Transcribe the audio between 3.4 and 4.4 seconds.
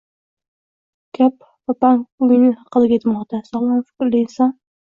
sog‘lom fikrli